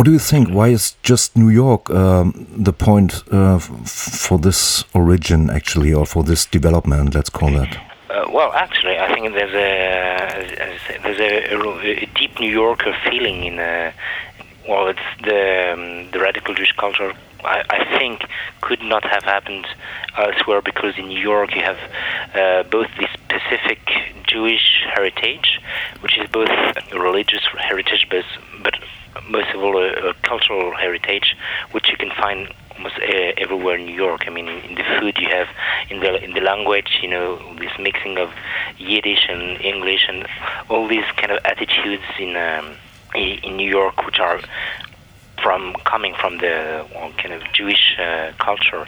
[0.00, 0.48] What do you think?
[0.48, 6.24] Why is just New York um, the point uh, for this origin, actually, or for
[6.24, 7.14] this development?
[7.14, 7.68] Let's call it.
[8.08, 13.44] Uh, well, actually, I think there's a there's a, a, a deep New Yorker feeling
[13.44, 13.58] in.
[13.58, 13.92] Uh,
[14.66, 17.12] well, it's the um, the radical Jewish culture.
[17.44, 18.26] I, I, think
[18.60, 19.66] could not have happened
[20.16, 21.78] elsewhere because in New York you have
[22.34, 23.80] uh, both the specific
[24.26, 25.60] Jewish heritage,
[26.00, 28.24] which is both a religious heritage, but,
[28.62, 28.74] but
[29.28, 31.36] most of all a, a cultural heritage,
[31.72, 34.24] which you can find almost uh, everywhere in New York.
[34.26, 35.48] I mean, in the food you have,
[35.90, 38.30] in the in the language, you know, this mixing of
[38.78, 40.26] Yiddish and English and
[40.68, 42.76] all these kind of attitudes in um,
[43.14, 44.40] in New York, which are
[45.42, 46.86] from coming from the
[47.16, 48.86] kind of Jewish uh, culture,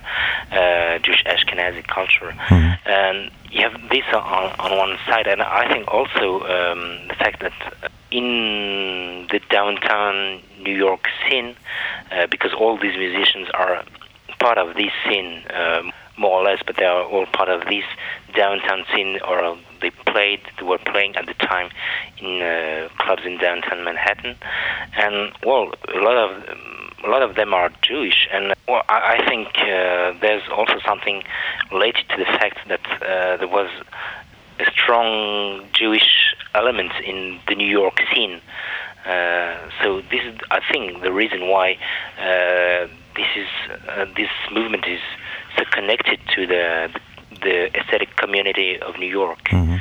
[0.51, 2.89] uh, Jewish Ashkenazi culture, mm-hmm.
[2.89, 7.41] and you have this on, on one side, and I think also um, the fact
[7.41, 7.53] that
[8.11, 11.57] in the downtown New York scene,
[12.11, 13.85] uh, because all these musicians are
[14.39, 15.83] part of this scene, uh,
[16.17, 17.85] more or less, but they are all part of this
[18.35, 21.71] downtown scene, or they played, they were playing at the time
[22.19, 24.37] in uh, clubs in downtown Manhattan,
[24.97, 26.59] and well, a lot of
[27.05, 31.25] a lot of them are Jewish, and well, I, I think uh, there's also something
[31.73, 33.71] related to the fact that uh, there was
[34.61, 38.41] a strong Jewish element in the New York scene.
[39.05, 41.77] Uh, so this is, I think, the reason why
[42.19, 43.49] uh, this is
[43.89, 45.01] uh, this movement is
[45.71, 46.89] connected to the
[47.43, 49.49] the aesthetic community of New York.
[49.49, 49.79] Mm-hmm.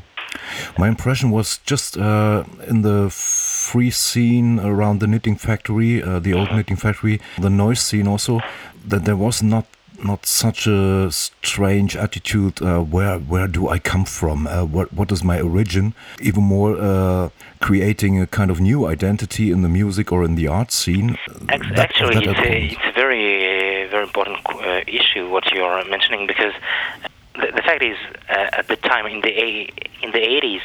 [0.78, 6.34] My impression was just uh, in the free scene around the knitting factory, uh, the
[6.34, 6.58] old mm-hmm.
[6.58, 8.42] knitting factory, the noise scene also,
[8.88, 9.66] that there was not
[10.04, 12.62] not such a strange attitude.
[12.62, 14.48] Uh, where where do I come from?
[14.48, 15.94] Uh, what what is my origin?
[16.22, 17.30] Even more, uh,
[17.60, 21.18] creating a kind of new identity in the music or in the art scene.
[21.50, 23.21] Actually, that, that it's, a, it's, a, very
[23.92, 26.54] very important uh, issue what you're mentioning because.
[27.34, 27.98] The, the fact is,
[28.30, 29.32] uh, at the time in the
[30.04, 30.60] in the 80s,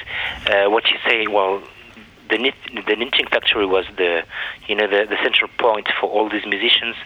[0.49, 1.63] uh, what you say, well,
[2.29, 2.53] the
[2.87, 4.23] the knitting factory was the
[4.67, 6.97] you know the, the central point for all these musicians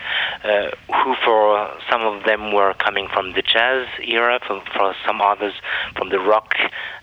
[0.44, 0.70] uh,
[1.02, 5.54] who for some of them were coming from the jazz era for, for some others
[5.96, 6.54] from the rock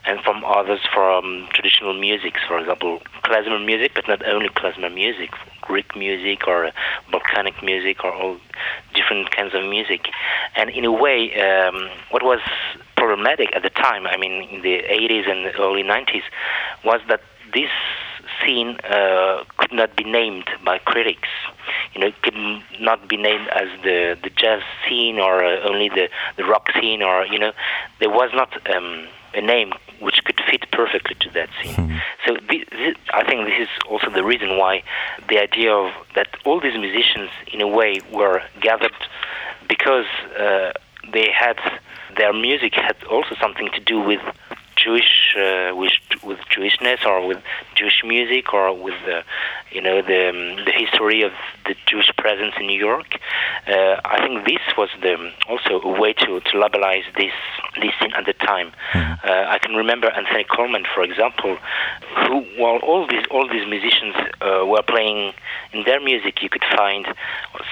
[0.06, 2.36] and from others from traditional music.
[2.48, 6.72] For example klezmer music but not only klezmer music Greek music or
[7.12, 8.38] Balkanic music or all
[8.94, 10.08] different kinds of music.
[10.56, 12.40] And in a way um, what was
[12.96, 16.24] problematic at the time I mean in the 80s and early 90s
[16.84, 17.22] was that
[17.54, 17.70] this
[18.48, 21.30] scene uh, could not be named by critics.
[21.94, 22.38] You know, it could
[22.80, 27.02] not be named as the the jazz scene or uh, only the the rock scene,
[27.04, 27.52] or you know,
[28.00, 31.76] there was not um, a name which could fit perfectly to that scene.
[31.76, 31.98] Mm-hmm.
[32.26, 34.84] So this, this, I think this is also the reason why
[35.30, 39.00] the idea of that all these musicians, in a way, were gathered
[39.68, 40.06] because
[40.40, 40.72] uh,
[41.12, 41.58] they had
[42.16, 44.22] their music had also something to do with
[44.76, 45.92] Jewish uh, with
[46.24, 47.42] with Jewishness or with
[47.76, 49.24] Jewish music or with the
[49.72, 51.32] you know the um, the history of
[51.66, 53.20] the Jewish presence in New York.
[53.68, 57.34] Uh, I think this was the also a way to to labelize this
[57.82, 58.72] this scene at the time.
[58.94, 59.28] Mm-hmm.
[59.28, 61.58] Uh, I can remember Anthony Coleman, for example,
[62.26, 65.34] who while all these all these musicians uh, were playing
[65.74, 67.06] in their music, you could find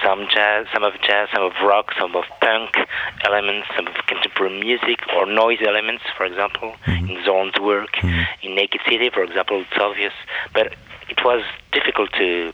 [0.02, 2.76] some jazz, some of jazz, some of rock, some of punk
[3.24, 6.74] elements, some of contemporary music or noise elements, for example.
[6.86, 7.92] Mm-hmm in Zorn's work.
[7.96, 8.22] Mm-hmm.
[8.42, 10.12] In Naked City, for example, it's obvious,
[10.52, 10.74] but
[11.08, 11.42] it was
[11.72, 12.52] difficult to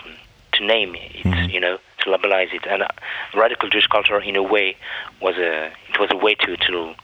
[0.53, 1.51] to name it, mm-hmm.
[1.51, 2.67] you know, to labelize it.
[2.67, 2.89] And uh,
[3.35, 4.77] radical Jewish culture, in a way,
[5.21, 6.95] was a it was a way to to you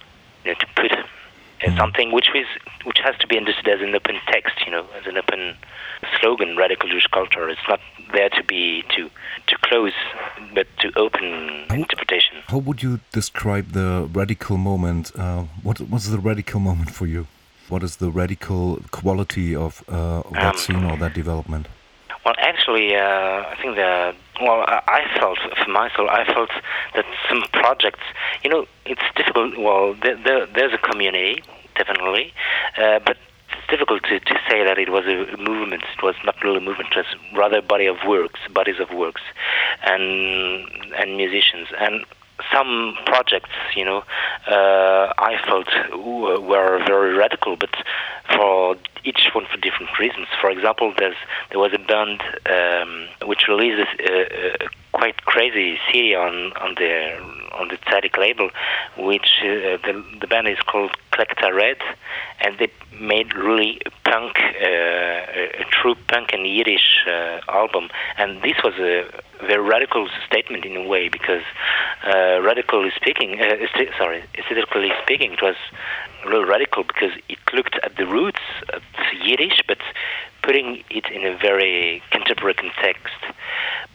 [0.44, 1.76] know, to put uh, mm-hmm.
[1.76, 2.46] something which is
[2.84, 5.56] which has to be understood as an open text, you know, as an open
[6.20, 6.56] slogan.
[6.56, 7.48] Radical Jewish culture.
[7.48, 7.80] It's not
[8.12, 9.10] there to be to
[9.46, 9.94] to close,
[10.54, 12.36] but to open how, interpretation.
[12.46, 15.12] How would you describe the radical moment?
[15.16, 17.26] Uh, what was the radical moment for you?
[17.68, 21.68] What is the radical quality of, uh, of that um, scene or that development?
[22.24, 26.50] Well, actually, uh, I think the well, I felt for myself, I felt
[26.94, 28.04] that some projects,
[28.44, 29.58] you know, it's difficult.
[29.58, 31.42] Well, there, there, there's a community,
[31.74, 32.32] definitely,
[32.76, 33.16] uh, but
[33.68, 35.82] difficult to, to say that it was a movement.
[35.96, 36.90] It was not really a movement.
[36.92, 39.22] It was rather a body of works, bodies of works,
[39.82, 41.68] and and musicians.
[41.78, 42.04] And
[42.52, 44.04] some projects, you know,
[44.46, 47.74] uh, I felt were very radical, but
[48.34, 50.26] for each one for different reasons.
[50.40, 51.16] For example, there's
[51.50, 57.20] there was a band um, which released a, a, quite crazy CD on on their
[57.58, 58.50] on the Tzadik label,
[58.96, 61.78] which uh, the the band is called Kletka Red,
[62.40, 62.68] and they
[63.00, 69.04] made really punk, uh, a, true punk and Yiddish uh, album, and this was a
[69.46, 71.42] very radical statement in a way because
[72.04, 73.56] uh, radically speaking, uh,
[73.96, 75.56] sorry, aesthetically speaking, it was
[76.26, 78.82] really radical because it looked at the roots of
[79.22, 79.78] Yiddish, but
[80.42, 83.16] putting it in a very contemporary context.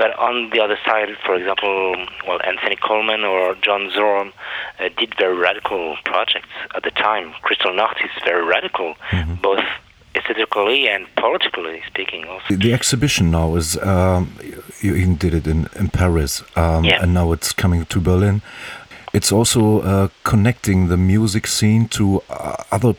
[0.03, 1.95] But on the other side, for example,
[2.27, 4.33] well, Anthony Coleman or John Zorn
[4.77, 7.31] uh, did very radical projects at the time.
[7.41, 9.35] Kristallnacht is very radical, mm-hmm.
[9.35, 9.63] both
[10.13, 12.25] aesthetically and politically speaking.
[12.25, 14.35] Also, the exhibition now is um,
[14.81, 17.01] you even did it in in Paris, um, yeah.
[17.01, 18.41] and now it's coming to Berlin.
[19.13, 22.95] It's also uh, connecting the music scene to uh, other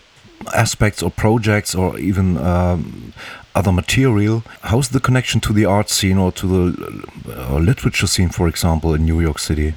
[0.54, 3.03] aspects or projects or even um,
[3.54, 4.42] other material.
[4.62, 8.94] How's the connection to the art scene or to the uh, literature scene, for example,
[8.94, 9.74] in New York City?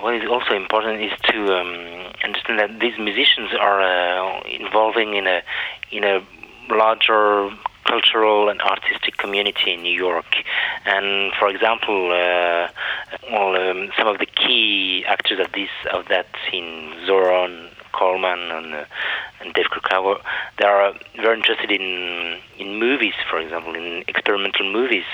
[0.00, 5.26] What is also important is to um, understand that these musicians are uh, involving in
[5.26, 5.42] a
[5.90, 6.22] in a
[6.70, 7.50] larger
[7.84, 10.36] cultural and artistic community in New York.
[10.84, 12.68] And for example, uh,
[13.34, 18.84] um, some of the key actors of this of that scene, Zorn, Coleman, and, uh,
[19.40, 20.18] and Dave Krakauer,
[20.58, 25.04] they are very interested in in movies, for example, in experimental movies.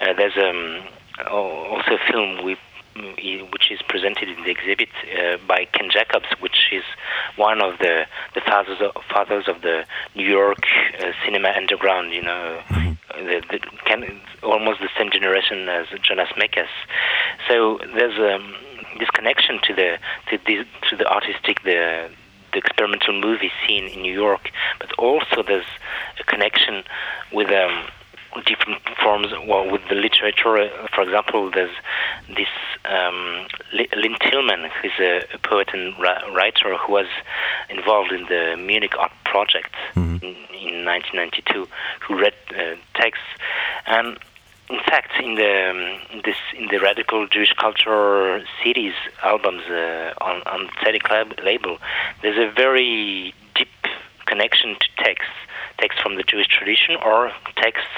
[0.00, 0.82] Uh, there's um,
[1.30, 2.56] also a film we
[3.50, 4.88] which is presented in the exhibit
[5.18, 6.84] uh, by Ken Jacobs, which is
[7.36, 9.84] one of the, the fathers of, fathers of the
[10.14, 10.64] New York
[11.00, 12.12] uh, cinema underground.
[12.12, 13.26] You know, mm-hmm.
[13.26, 16.68] the, the Ken, almost the same generation as Jonas Mekas.
[17.48, 18.54] So there's um,
[18.98, 19.98] this connection to the
[20.30, 22.10] to the to the artistic the
[22.52, 25.66] the experimental movie scene in New York, but also there's
[26.20, 26.84] a connection
[27.32, 27.86] with um,
[28.46, 29.28] different forms.
[29.46, 31.74] Well, with the literature, for example, there's
[32.28, 32.48] this
[32.84, 37.06] um, Lynne Tillman, who's a, a poet and ra- writer who was
[37.68, 40.24] involved in the Munich Art Project mm-hmm.
[40.24, 41.68] in, in, 1992,
[42.00, 43.24] who read uh, texts
[43.86, 44.18] and.
[44.72, 50.40] In fact, in the um, this in the radical Jewish culture cities albums uh, on
[50.46, 51.04] on Tzadik
[51.44, 51.76] label,
[52.22, 53.68] there's a very deep
[54.24, 55.36] connection to texts
[55.78, 57.96] texts from the Jewish tradition or texts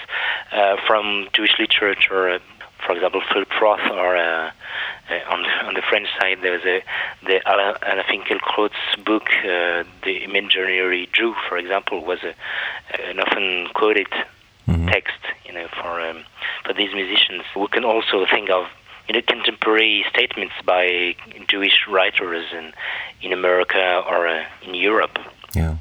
[0.50, 2.40] uh, from Jewish literature.
[2.84, 4.50] For example, Philip Roth, or uh,
[5.10, 6.82] uh, on, the, on the French side, there's a
[7.24, 12.34] the Alain Finkielkraut's book, uh, The Imaginary Jew, for example, was a,
[13.08, 14.08] an often quoted
[14.66, 14.88] mm-hmm.
[14.88, 16.24] text, you know, for um,
[16.64, 17.42] for these musicians.
[17.56, 18.66] We can also think of
[19.08, 21.14] you know, contemporary statements by
[21.48, 22.72] Jewish writers in
[23.22, 25.18] in America or uh, in Europe.
[25.54, 25.76] Yeah.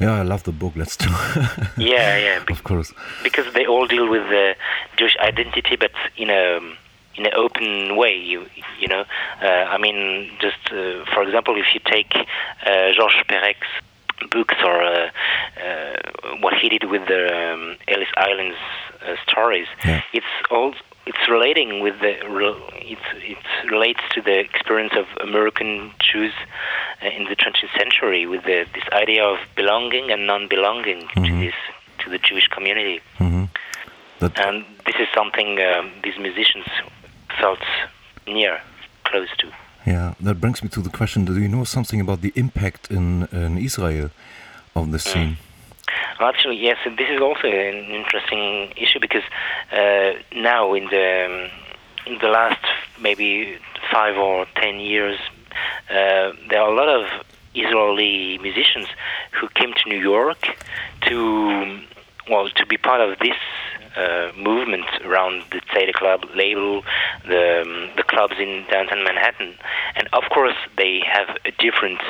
[0.00, 0.72] Yeah, I love the book.
[0.74, 1.08] Let's do.
[1.76, 2.44] yeah, yeah.
[2.44, 2.92] Be- of course.
[3.22, 4.56] Because they all deal with the
[4.96, 6.58] Jewish identity, but in a
[7.14, 8.16] in an open way.
[8.16, 8.46] You
[8.80, 9.04] you know,
[9.40, 12.14] uh, I mean, just uh, for example, if you take
[12.66, 13.68] uh, Georges Perec's
[14.30, 15.10] books or uh,
[15.62, 18.56] uh, what he did with the um, Ellis Islands
[19.06, 20.02] uh, stories, yeah.
[20.12, 20.74] it's all
[21.06, 22.14] it's relating with the
[22.76, 26.32] it's it relates to the experience of American Jews
[27.02, 31.24] uh, in the 20th century with the, this idea of belonging and non-belonging mm-hmm.
[31.24, 31.54] to this
[31.98, 33.00] to the Jewish community.
[33.18, 33.44] Mm-hmm.
[34.36, 36.66] and this is something um, these musicians
[37.40, 37.62] felt
[38.26, 38.60] near,
[39.04, 39.50] close to.
[39.86, 43.28] Yeah, that brings me to the question: Do you know something about the impact in
[43.32, 44.10] in Israel
[44.74, 45.12] of this mm.
[45.12, 45.36] scene?
[46.20, 46.78] Actually, yes.
[46.84, 49.24] This is also an interesting issue because
[49.72, 51.50] uh, now in the
[52.06, 52.64] in the last
[53.00, 53.58] maybe
[53.90, 55.18] five or ten years,
[55.90, 57.24] uh, there are a lot of
[57.54, 58.86] Israeli musicians
[59.32, 60.48] who came to New York
[61.08, 61.80] to
[62.30, 63.36] well to be part of this
[63.96, 66.82] uh, movement around the Tzadik Club label,
[67.26, 69.54] the um, the clubs in downtown Manhattan,
[69.96, 72.00] and of course they have a different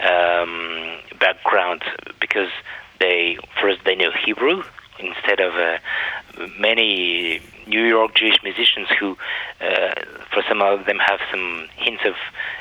[0.00, 1.82] um, background
[2.20, 2.50] because
[3.00, 4.62] they first they know Hebrew
[4.98, 5.78] instead of uh,
[6.58, 9.16] many New York Jewish musicians who,
[9.60, 9.94] uh,
[10.32, 12.14] for some of them, have some hints of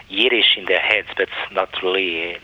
[0.10, 2.38] Yiddish in their heads, but not really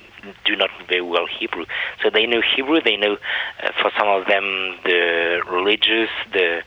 [0.46, 1.66] do not very well Hebrew.
[2.02, 2.82] So they know Hebrew.
[2.82, 3.18] They know,
[3.64, 6.62] uh, for some of them, the religious, the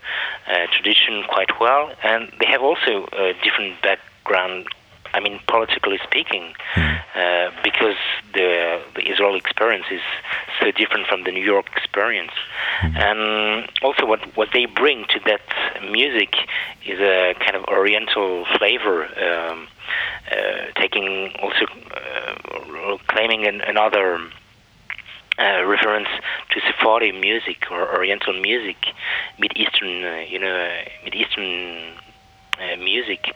[0.47, 4.66] uh, tradition quite well, and they have also a different background
[5.14, 6.94] I mean, politically speaking, hmm.
[7.14, 7.97] uh, because
[8.32, 10.00] the the Israeli experience is
[10.59, 12.32] so different from the New York experience,
[12.80, 12.97] mm.
[12.97, 15.42] and also what what they bring to that
[15.90, 16.35] music
[16.87, 19.68] is a kind of Oriental flavor, um,
[20.30, 22.12] uh, taking also uh,
[23.06, 24.20] claiming an, another.
[25.38, 26.08] Uh, reference
[26.50, 28.76] to Sephardi music or Oriental music,
[29.38, 30.70] Mid Eastern, uh, you know,
[31.04, 31.94] Mid Eastern
[32.60, 33.34] uh, music,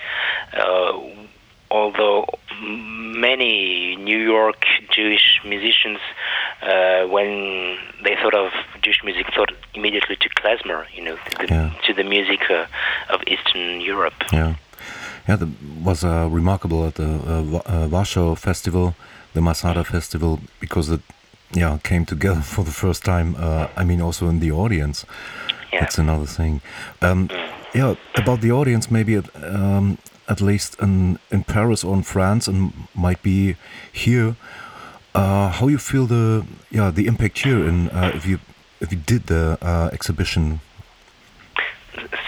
[1.71, 2.27] although
[2.61, 5.99] many New York Jewish musicians,
[6.63, 11.47] uh, when they thought of Jewish music, thought immediately to klezmer, you know, to the,
[11.55, 11.71] yeah.
[11.87, 12.67] to the music uh,
[13.11, 14.15] of Eastern Europe.
[14.33, 14.55] Yeah,
[15.29, 15.49] yeah, that
[15.83, 18.95] was uh, remarkable at the uh, uh, Warsaw Festival,
[19.35, 21.01] the Masada Festival, because it
[21.53, 23.35] yeah came together for the first time.
[23.39, 25.05] Uh, I mean, also in the audience.
[25.73, 25.81] Yeah.
[25.81, 26.61] That's another thing.
[27.03, 27.29] Um,
[27.75, 29.17] yeah, about the audience, maybe.
[29.17, 33.57] Um, at least in in Paris or in France, and might be
[33.93, 34.37] here.
[35.15, 38.39] Uh, how you feel the yeah the impact here, and uh, if you
[38.81, 40.61] if you did the uh, exhibition?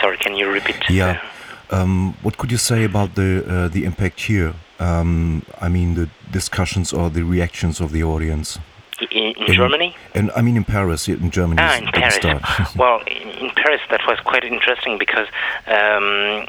[0.00, 0.76] Sorry, can you repeat?
[0.88, 1.21] Yeah.
[1.70, 4.54] Um, what could you say about the uh, the impact here?
[4.78, 8.58] Um, I mean, the discussions or the reactions of the audience.
[9.00, 9.96] In, in, in, Germany?
[10.14, 11.60] And I mean in Paris, in Germany.
[11.60, 12.75] Ah, in Paris.
[12.76, 15.28] well, in Paris, that was quite interesting because
[15.66, 16.46] um,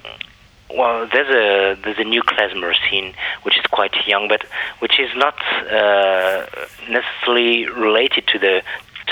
[0.76, 4.46] well, there's a there's a new klezmer scene which is quite young, but
[4.80, 5.36] which is not
[5.72, 6.46] uh,
[6.90, 8.62] necessarily related to the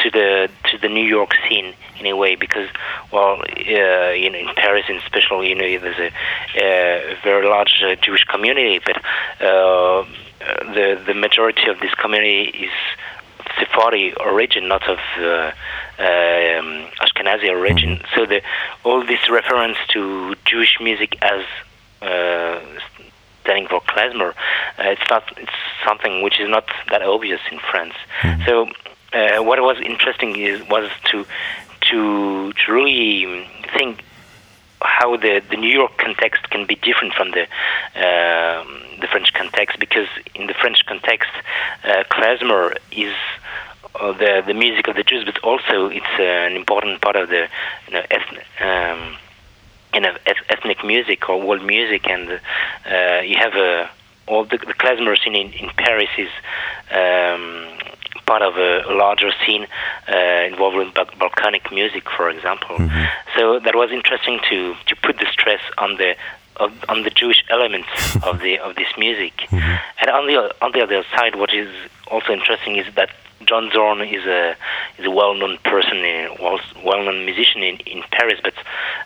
[0.09, 2.69] to the to the New York scene in a way because
[3.11, 6.11] well uh, you know in Paris in special you know there's a,
[6.61, 8.97] a very large uh, Jewish community but
[9.41, 10.05] uh,
[10.73, 12.71] the the majority of this community is
[13.59, 15.51] Sephardi origin, not of uh,
[15.99, 17.97] um, Ashkenazi origin.
[17.97, 18.15] Mm-hmm.
[18.15, 18.41] So the,
[18.83, 21.43] all this reference to Jewish music as
[22.01, 22.59] uh,
[23.41, 25.51] standing for klezmer, uh, it's not it's
[25.85, 27.93] something which is not that obvious in France.
[28.21, 28.43] Mm-hmm.
[28.45, 28.67] So
[29.13, 31.25] uh, what was interesting is was to
[31.81, 33.47] to to really
[33.77, 34.03] think
[34.81, 37.43] how the, the New York context can be different from the
[37.95, 38.63] uh,
[39.01, 41.31] the French context because in the French context,
[41.83, 43.15] uh, klezmer is
[43.95, 47.29] uh, the the music of the Jews, but also it's uh, an important part of
[47.29, 47.47] the
[47.87, 49.15] you know, ethnic, um,
[49.93, 50.15] you know
[50.49, 52.39] ethnic music or world music, and
[53.27, 53.89] you have
[54.27, 56.29] all the, the klezmer scene in, in Paris is
[56.91, 57.87] um,
[58.27, 59.65] part of a, larger scene
[60.07, 62.75] uh, involving Balkanic music, for example.
[62.77, 63.05] Mm-hmm.
[63.36, 66.15] So that was interesting to to put the stress on the
[66.57, 67.89] of, on the Jewish elements
[68.24, 69.34] of the of this music.
[69.38, 69.75] Mm-hmm.
[70.01, 71.69] And on the on the other side, what is
[72.12, 73.10] also interesting is that
[73.46, 74.55] John Zorn is a
[74.98, 76.36] is a well-known person, a
[76.86, 78.55] well-known musician in, in Paris, but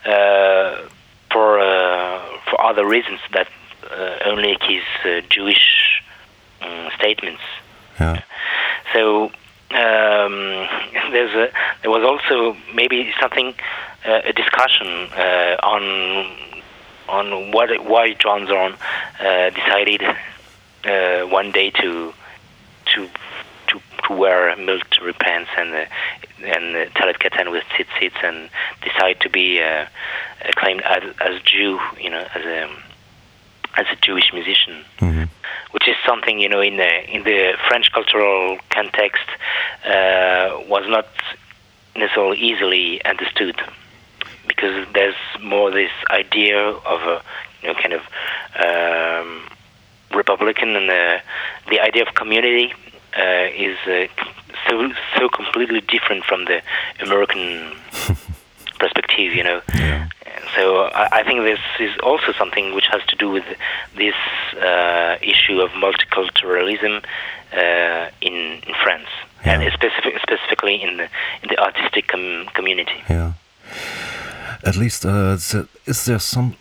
[0.10, 0.90] uh,
[1.32, 3.48] for uh, for other reasons that
[3.92, 6.04] uh, only his uh, Jewish
[6.62, 7.42] um, statements.
[8.00, 8.22] Yeah.
[8.93, 9.31] So
[9.71, 10.67] um,
[11.12, 13.53] there's a, there was also maybe something
[14.05, 16.27] uh, a discussion uh, on
[17.07, 18.75] on what why John Zorn
[19.19, 20.01] uh, decided
[20.83, 22.13] uh, one day to
[22.93, 23.10] to
[23.67, 25.86] to to wear military pants and uh,
[26.43, 28.50] and uh, talit katan with tzitzits and
[28.81, 29.86] decide to be uh,
[30.55, 32.69] claimed as as Jew, you know, as a
[33.77, 34.83] as a Jewish musician.
[35.00, 35.24] Mm-hmm
[35.72, 39.28] which is something you know in the in the French cultural context
[39.86, 41.08] uh, was not
[41.96, 43.60] necessarily easily understood
[44.48, 47.22] because there's more this idea of a
[47.62, 48.01] you know kind of
[48.63, 49.50] um,
[50.13, 51.22] Republican and the
[51.70, 52.74] the idea of community
[53.18, 54.08] uh, is uh,
[54.68, 56.62] so so completely different from the
[57.00, 57.75] American
[58.80, 59.62] perspective, you know.
[59.75, 60.08] Yeah.
[60.56, 63.46] So I, I, think this is also something which has to do with
[63.96, 64.16] this
[64.58, 67.04] uh, issue of multiculturalism
[67.54, 68.34] uh, in,
[68.68, 69.08] in France,
[69.46, 69.60] yeah.
[69.60, 71.08] and specific, specifically in the
[71.42, 73.04] in the artistic com community.
[73.10, 73.34] Yeah.
[74.64, 75.38] At least, uh,
[75.86, 76.56] is there some?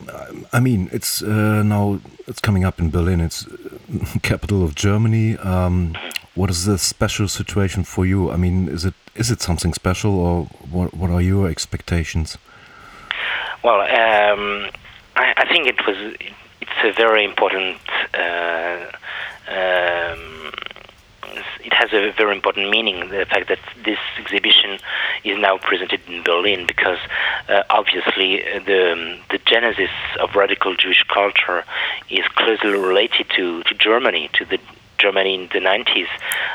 [0.53, 3.21] I mean, it's uh, now it's coming up in Berlin.
[3.21, 3.47] It's
[4.23, 5.37] capital of Germany.
[5.37, 5.97] Um,
[6.35, 8.31] what is the special situation for you?
[8.31, 10.95] I mean, is it is it something special, or what?
[10.95, 12.39] What are your expectations?
[13.63, 14.71] Well, um,
[15.17, 15.97] I, I, think it was.
[16.61, 17.77] It's a very important.
[18.15, 18.87] Uh,
[19.49, 20.53] um,
[21.63, 23.11] it has a very important meaning.
[23.11, 24.79] The fact that this exhibition
[25.25, 26.99] is now presented in Berlin, because
[27.51, 29.91] uh, obviously uh, the the genesis
[30.21, 31.65] of radical Jewish culture
[32.09, 34.59] is closely related to, to Germany, to the
[34.99, 36.09] Germany in the 90s,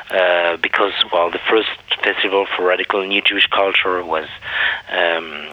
[0.09, 1.69] uh, because well, the first
[2.03, 4.27] festival for radical new Jewish culture was
[4.91, 5.45] um,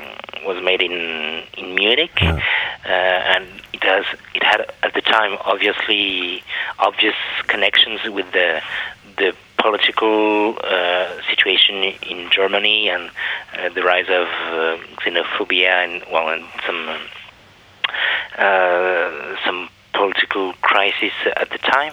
[0.44, 2.40] was made in in Munich, yeah.
[2.84, 6.42] uh, and it has it had at the time obviously
[6.78, 8.60] obvious connections with the
[9.18, 11.76] the political uh, situation
[12.10, 13.10] in Germany and
[13.56, 16.88] uh, the rise of uh, xenophobia and well and some
[18.38, 21.92] uh, some political crisis at the time,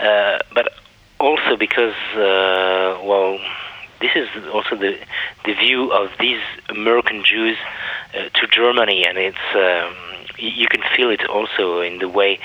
[0.00, 0.72] uh, but
[1.18, 3.38] also because well
[4.00, 4.98] this is also the
[5.44, 7.56] the view of these American Jews
[8.14, 9.94] uh, to Germany, and it's um,
[10.38, 12.38] you can feel it also in the way,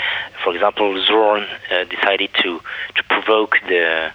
[0.43, 2.61] for example, Zorn uh, decided to
[2.95, 4.11] to provoke the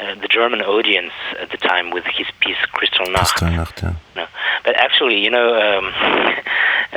[0.00, 3.34] uh, the German audience at the time with his piece Kristallnacht.
[3.34, 3.94] Kristallnacht, yeah.
[4.16, 4.26] No.
[4.64, 5.84] But actually, you know, um,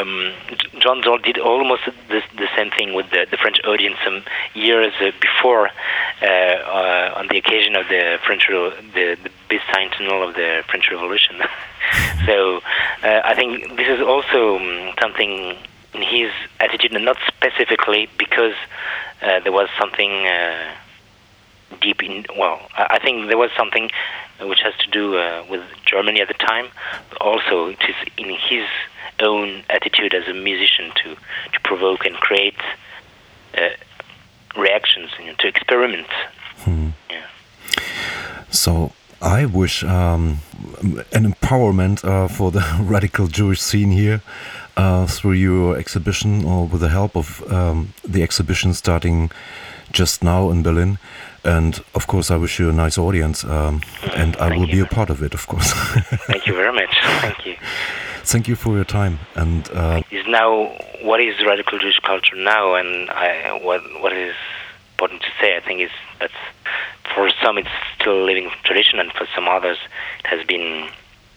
[0.00, 0.32] um,
[0.78, 4.22] John Zorn did almost the, the same thing with the, the French audience some
[4.54, 5.70] years uh, before,
[6.22, 11.36] uh, uh, on the occasion of the French the, the bicentennial of the French Revolution.
[12.26, 12.60] so
[13.02, 15.56] I think this is also um, something
[15.92, 16.30] in his
[16.60, 18.54] attitude, and not specifically because
[19.20, 20.26] there was something
[21.80, 22.24] deep in.
[22.36, 23.90] Well, I think there was something
[24.40, 26.68] which has to do uh, with Germany at the time.
[27.10, 28.66] But also, it is in his
[29.20, 31.14] own attitude as a musician to
[31.52, 32.58] to provoke and create
[33.56, 33.68] uh,
[34.56, 36.08] reactions, you know, to experiment.
[36.64, 36.90] Hmm.
[37.10, 37.26] Yeah.
[38.50, 40.38] So I wish um,
[41.12, 44.22] an empowerment uh, for the radical Jewish scene here
[44.76, 49.30] uh, through your exhibition or with the help of um, the exhibition starting
[49.92, 50.98] just now in Berlin.
[51.44, 53.80] And of course, I wish you a nice audience, um,
[54.14, 54.72] and I will you.
[54.72, 55.72] be a part of it, of course.
[56.26, 56.94] Thank you very much.
[57.20, 57.56] Thank you.
[58.24, 59.18] Thank you for your time.
[59.34, 60.66] And uh, is now
[61.02, 64.34] what is radical Jewish culture now, and I, what what is
[64.92, 66.30] important to say, I think, is that
[67.14, 67.68] for some it's
[67.98, 69.78] still a living tradition, and for some others
[70.20, 70.88] it has been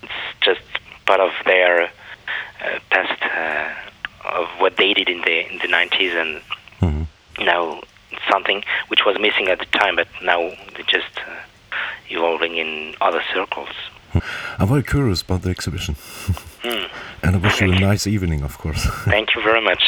[0.02, 0.62] it's just
[1.06, 6.14] part of their uh, past uh, of what they did in the in the 90s,
[6.22, 6.42] and
[6.82, 7.08] mhm.
[7.40, 7.82] now
[8.34, 10.40] something which was missing at the time, but now
[10.74, 11.76] they're just uh,
[12.10, 13.70] evolving in other circles.
[14.60, 15.96] I'm very curious about the exhibition.
[16.64, 16.88] Hmm.
[17.24, 18.84] And I wish you a nice evening, of course.
[19.06, 19.84] Thank you very much.